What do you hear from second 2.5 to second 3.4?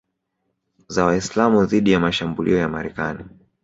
ya Marekani